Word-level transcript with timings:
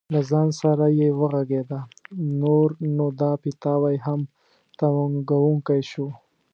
له 0.13 0.21
ځان 0.29 0.49
سره 0.61 0.85
یې 0.99 1.07
وغږېده: 1.19 1.79
نور 2.41 2.67
نو 2.97 3.05
دا 3.21 3.31
پیتاوی 3.43 3.97
هم 4.05 4.19
تنګوونکی 4.79 5.81
شو. 5.89 6.07